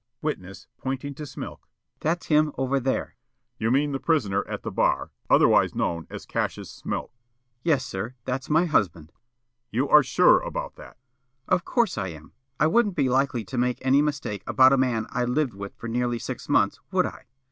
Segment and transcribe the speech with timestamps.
[0.23, 1.59] Witness, pointing to Smilk:
[1.99, 6.07] "That's him over there." The State: "You mean the prisoner at the bar, otherwise known
[6.09, 7.21] as Cassius Smilk?" Witness.
[7.63, 8.15] "Yes, sir.
[8.25, 11.01] That's my husband." The State: "You are sure about that?" Witness:
[11.49, 12.33] "Of course, I am.
[12.59, 15.87] I wouldn't be likely to make any mistake about a man I'd lived with for
[15.87, 17.25] nearly six months, would I?